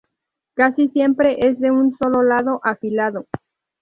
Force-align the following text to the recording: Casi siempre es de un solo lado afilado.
Casi 0.55 0.87
siempre 0.87 1.37
es 1.47 1.59
de 1.59 1.69
un 1.69 1.95
solo 1.99 2.23
lado 2.23 2.59
afilado. 2.63 3.27